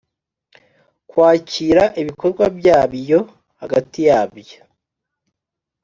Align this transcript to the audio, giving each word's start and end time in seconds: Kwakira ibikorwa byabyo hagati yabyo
Kwakira 1.09 1.83
ibikorwa 2.01 2.45
byabyo 2.57 3.19
hagati 3.61 3.99
yabyo 4.07 4.59